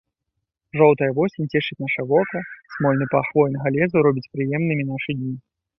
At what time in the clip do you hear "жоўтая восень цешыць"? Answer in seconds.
0.79-1.79